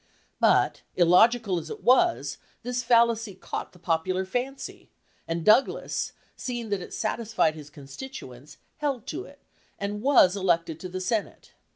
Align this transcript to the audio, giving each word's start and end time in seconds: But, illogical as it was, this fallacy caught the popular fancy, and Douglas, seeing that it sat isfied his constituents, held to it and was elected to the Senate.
But, 0.39 0.81
illogical 0.95 1.59
as 1.59 1.69
it 1.69 1.83
was, 1.83 2.39
this 2.63 2.81
fallacy 2.81 3.35
caught 3.35 3.71
the 3.71 3.77
popular 3.77 4.25
fancy, 4.25 4.89
and 5.27 5.45
Douglas, 5.45 6.13
seeing 6.35 6.69
that 6.69 6.81
it 6.81 6.91
sat 6.91 7.19
isfied 7.19 7.53
his 7.53 7.69
constituents, 7.69 8.57
held 8.77 9.05
to 9.05 9.25
it 9.25 9.41
and 9.77 10.01
was 10.01 10.35
elected 10.35 10.79
to 10.79 10.89
the 10.89 11.01
Senate. 11.01 11.51